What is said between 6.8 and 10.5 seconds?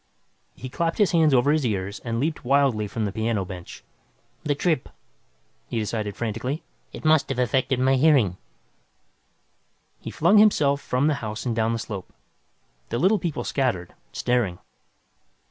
It must have affected my hearing. He flung